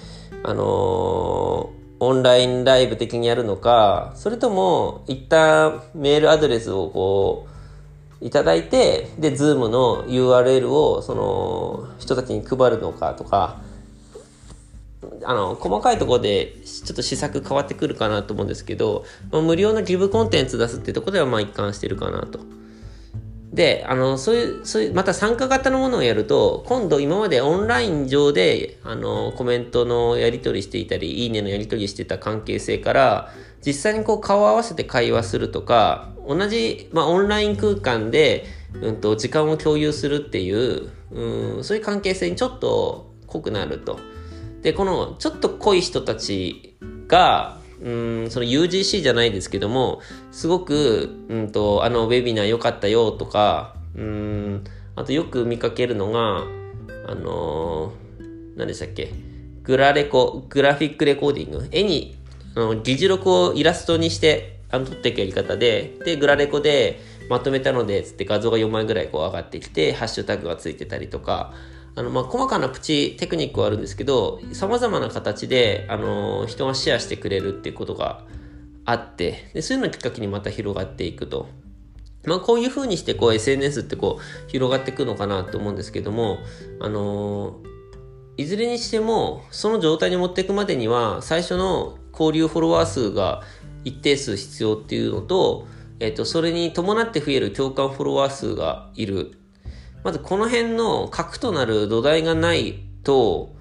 [0.43, 7.47] あのー、オンラインライブ的にやるのか、それとも、一旦メールアドレスをこ
[8.23, 13.61] う、いただいて、で、ズームの URL を、その、人たちに配るのかとか、
[15.25, 22.41] あの、細かいところでちょっと施策変わってくるかなと思うんですけど、まあ、無料のギブコンテンツ出すっていうところではまあ一貫してるかなと。
[23.53, 33.33] で、あの、そういう、そういう、また参加型のものをやると、今度今までオンライン上で、あの、コメントのやり取りしていたり、いいねのやり取りしてた関係性から、
[33.67, 38.45] 実際にこう顔を合わせて会話するとか、同じ、まあ、オンライン空間で、
[38.81, 43.99] うんと、時間を共有するっていう、うん、そういう関係性にちょっと濃くなると。
[44.63, 46.77] で、このちょっと濃い人たち
[47.09, 50.01] が、うん、その UGC じゃないですけども、
[50.33, 54.65] すごく、うんと、あのウェビナー良かったよとか、うん、
[54.97, 56.45] あとよく見かけるのが、
[57.07, 59.13] あのー、何でしたっけ？
[59.63, 61.69] グラレコ、グラフィックレコーディング。
[61.71, 62.17] 絵に、
[62.55, 71.55] あの議事録をイラストにして、あの、撮っていくやり方で、で、グラレコでまとめたので、つって画像が4枚ぐらいこう上がってきて、ハッシュタグがついてたりとか、
[72.01, 78.25] あの、まあ、細かなプチテクニックはあるんですけど、様々な形で、あの、人がシェアしてくれるっていうことが
[78.87, 81.49] あって、でそういうのをきっかけにまた広がっていくと。
[82.25, 86.39] まあ、こういう風にして、こう、SNS ってこう、広がっていくのかなと思うんですけども、
[86.81, 87.61] あの
[88.39, 93.43] いずれにしても、その状態に持っていくまでには、最初の交流フォロワー数が
[93.85, 95.67] 一定数必要っていうのと、
[95.99, 99.40] えっ、と、それに伴って増える共感フォロワー数がいる
[100.05, 103.55] まずこの辺の核となる土台がないと、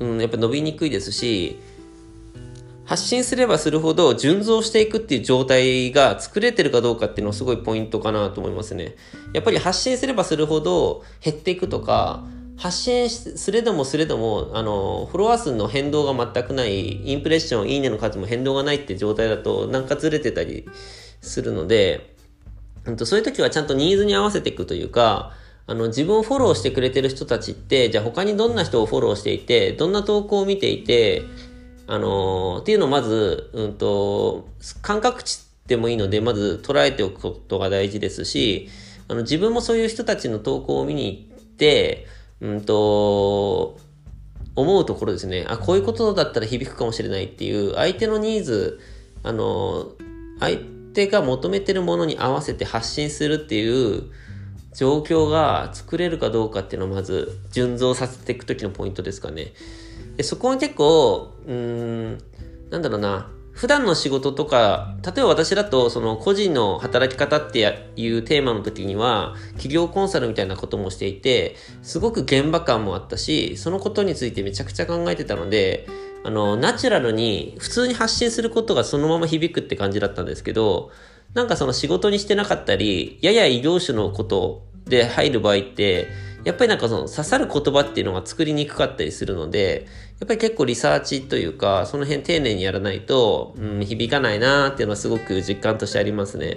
[0.00, 1.58] うん、やっぱ伸びにくいですし、
[2.84, 8.96] 発信すればするほど順増していくっていう状態が作れてるかどうかっていうのはすごいポイントかなと思いますね。
[9.32, 12.24] やっぱり発信すればするほど減っていくとか、
[12.56, 20.68] 発信すれどもすれども、あの、フォロワー数の変動が全くない、インプレッション、いいねの数も変動がないって状態だと、なんかずれてたり
[21.20, 22.13] するので、
[23.04, 25.32] そういう時はちゃんとニーズに合わせていくというか、
[25.66, 31.22] あの、自分をフォローしてくれてる人たちって、じゃあ他にどんな人をフォローしていて、どんな投稿を見ていて、
[31.86, 34.48] あのー、っていうのをまず、うんと、
[34.82, 38.68] 感覚値でもいいので、まず捉えておくことが大事ですし、
[39.08, 42.06] あの、自分もそういう人たちの投稿を見に行って、
[42.40, 43.78] うんと、
[44.56, 45.46] 思うところですね。
[45.48, 48.80] あ、こういうことだったら響くかもしれないっていう、相手のニーズ、
[49.22, 49.92] あの、
[50.40, 50.58] 相
[50.94, 54.04] 手が求めてるものに合わせて発信するっていう
[54.74, 59.52] 状況が作れるかどうかっていうのをまず順増させていく時のポイントですかね。
[60.16, 62.18] でそこは結構、うーん、
[62.70, 75.86] なんだろうな、普段の仕事とか、例えば私だと、その個人の働き方っていうテーマの時には、企業コンサルみたいなこともしていて、すごく現場感もあったし、そのことについてめちゃくちゃ考えてたので、
[76.24, 80.90] あの、ナチュラルに普通に発信することがそのまま響くって感じだったんですけど、
[81.34, 86.08] なんかその仕事にしてなかったり、やや異業種のことで入る場合って、
[86.44, 89.86] やっぱりなんかその刺さる言葉っていうのが作りにくかったりするので、
[90.20, 96.56] やっぱり結構リサーチというか、その辺丁寧にやらないと、うん、響かないなーっていうのはすごく実感としてありますね。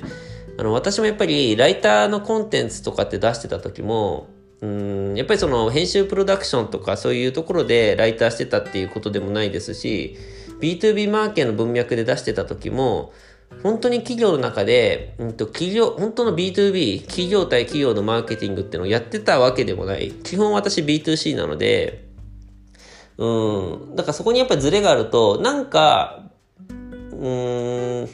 [0.57, 4.27] あの、私もやっぱりライターのコンテンツとかって出してた時も、
[4.61, 10.17] うん、やっぱりその編集プロダクションとかそういうところでライターしてたっていうことでもないですし、
[10.59, 13.13] B2B マーケの文脈で出してた時も、
[13.63, 20.11] 本当に企業の中で、うんと、企業、本当の B2B、企業対企業のマーケティングっていうのをやってたわけでもない。
[20.11, 22.07] 基本私 B2C なので、
[23.17, 23.95] うん。
[23.95, 26.29] だからそこにやっぱりズレがあると、なんか、
[27.11, 28.07] うん、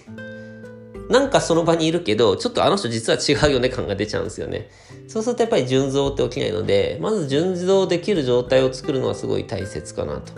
[1.09, 4.69] なんかその場にいるけど、ちょっとあの人実は違うよね感が出ちゃうんですよね。
[5.07, 10.33] そうするとやっぱり順増って起きないので、まず順増できる状態を作るのはすごい大切かなと。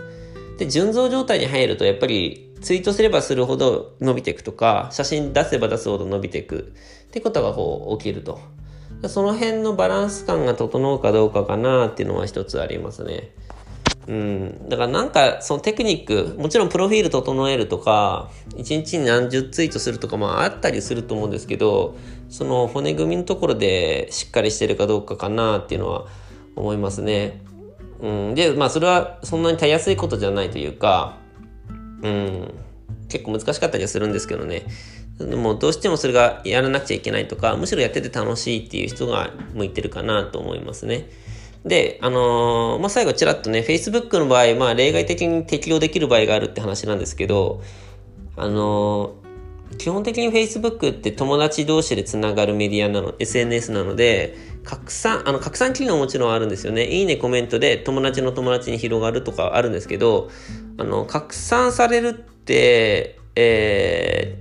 [0.57, 6.74] で、順増状態に入るとやっぱりツイートすればするほど伸びていくとか、写真出せば出すほど伸びていく
[7.07, 8.39] ってことがこう起きると。
[9.07, 13.32] その辺のバランス感が整うかどうかかなっていうのは一つありますね。
[14.08, 14.70] うん。
[14.70, 21.95] だからなんかそのテクニック、もちろんプロフィール整えるとか、一日に何十ツイートするとかもあったりすると思うんですけど、
[22.30, 26.06] その骨組みのところでしっかりしてるかどうかかなっていうのは
[26.56, 27.41] 思いますね。
[28.01, 28.36] うん。
[28.36, 31.18] で、まあそれはそんなにたやすいことじゃないというか、
[32.01, 32.53] うん、
[33.10, 34.64] 結構難しかったりはするんですけどね。
[35.18, 41.10] でもどうしてもそれがやらなくちゃいけないとか、むしろやってて楽しいっていう人が向いてるかなと思いますね。
[41.66, 47.63] で、あのー、まあ、最後ちらっとね、Facebook の場合、まあ、例外的に適用できる場合があるって話なんですけど、
[48.38, 56.86] あのー、基本的に Facebook って友達同士でつながるメディアなの、SNS なので、拡散、あの、拡散機能ももちろんあるんですよね。
[56.88, 60.30] いいね、コメントで友達の友達に広がるとかあるんですけど、
[60.78, 64.38] あの、拡散されるって、え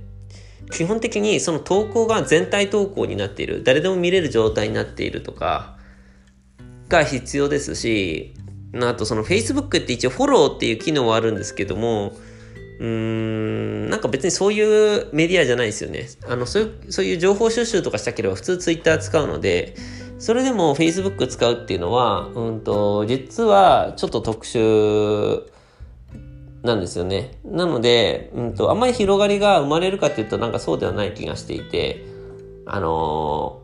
[0.67, 3.63] ー、基本的にその投稿が全体投稿になっている。
[3.63, 5.75] 誰でも見れる状態になっているとか、
[6.97, 8.33] が必要ですし、
[8.81, 12.13] あとその Facebook って一応フォローっていう機能はあるんですけども、
[12.79, 16.07] うーん、なんか別にそういうメディアじゃないですよね。
[16.27, 19.75] あの、そういう、そういう情報収集とかしたければ普通 Twitter 使うので、
[20.19, 25.43] それでも Facebook 使うっていうのは、うんと、実はちょっと特殊
[26.63, 27.37] なんですよね。
[27.45, 32.05] なので、うんと、あんまり広がりが生まれるかっていうとなんかそうではない気がしていて、
[32.65, 33.61] あの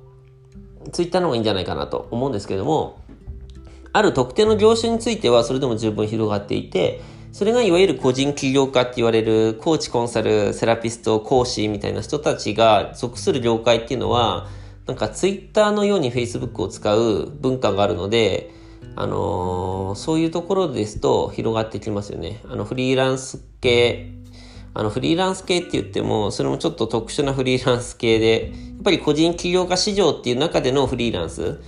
[0.86, 3.01] ー、Twitter の方がいいんじゃないかなと思うんですけども、
[3.94, 14.48] ある特定の業種についてはそれでも十分広がっていて、それがいわゆる個人起業家って言われるコーチ、コンサル、セラピスト、講師みたいな人たちが属する業界っていうのは、
[14.86, 18.52] なんかツイッターのように Facebook を使う文化があるので、
[18.96, 22.42] あのー、そういうところですと広がってきますよね。
[22.50, 24.12] あの、フリーランス系、
[24.74, 31.62] あの、フリーランス系って言っても、それもちょっと特殊なフリーランス系で、やっぱり個人起業家市場っていう中でのフリーランス、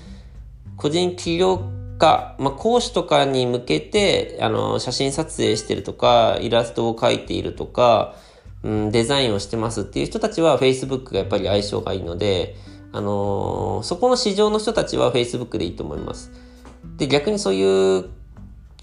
[0.76, 1.62] 個人起業
[1.98, 8.16] 家、まあ、講師とかに向けて、あの、写真撮影してるとか、イラストを描いているとか、
[8.64, 12.56] うん、デザインをしてますっていう人たちは Facebook がやっぱり相性がいいので、
[12.92, 16.32] あのー、そこの市場の人たちは Facebook でいいと思います。
[16.98, 18.06] で、逆にそういう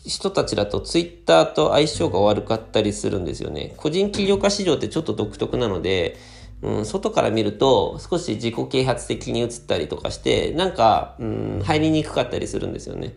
[0.04, 3.74] 人たちだと Twitter と相性が悪かったりするんですよね。
[3.76, 6.16] 個人起業家市場ってちょっと独特なので、
[6.62, 13.16] うん、外から見ると少し自己啓発的に映ったりとかして、なんか、うん、入りにくかったりするんですよね。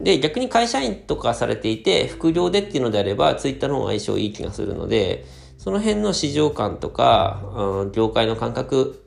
[0.00, 5.24] で、逆に会社員とかされていて、副業でっていうのであれば、Twitter の方が相性いい気がするので、
[5.56, 9.04] その辺の市場感とか、うん、業界の感覚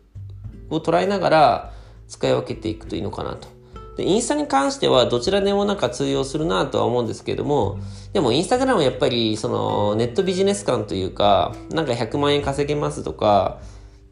[0.69, 1.73] を捉えながら
[2.07, 3.47] 使い分けていくといいのかなと。
[3.97, 7.79] で、インスタに関してはどちらでもなんか通用するなとは思うんですけども、
[8.13, 13.59] でもインスタグラムはやっぱりそのネットビジネス感というか、なんか100万円稼げますとか、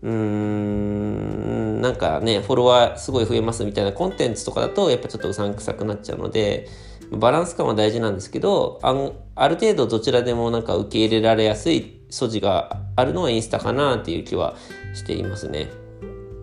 [0.01, 6.67] うーん、なんかね、フォロワーすごい増えますみたいなコンテンツとかだとやっぱちょっとうさんくさくなっちゃうので、
[7.11, 8.93] バランス感は大事なんですけど、あ
[9.35, 14.55] ある程度どちらでもなんか受け入れられやすい素地があるのはインスタかなっていう気は
[14.93, 15.69] していますね。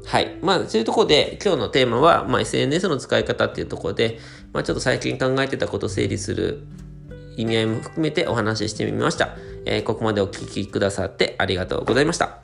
[0.07, 0.37] はい。
[0.41, 4.19] まあ、そういうところで、今日のテーマは、まあ、SNS の使い方っていうところで、
[4.53, 6.65] まあ、ちょっと最近考えてたことを整理する
[7.37, 9.37] 意味合いも含めてお話ししてみました。
[9.67, 12.39] えー、ここまでお聴きくださってありがとうございました。